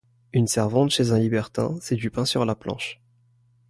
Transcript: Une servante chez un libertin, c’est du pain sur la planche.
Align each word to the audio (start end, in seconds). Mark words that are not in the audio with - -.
Une 0.33 0.47
servante 0.47 0.89
chez 0.89 1.11
un 1.11 1.19
libertin, 1.19 1.75
c’est 1.79 1.93
du 1.95 2.09
pain 2.09 2.25
sur 2.25 2.43
la 2.43 2.55
planche. 2.55 2.99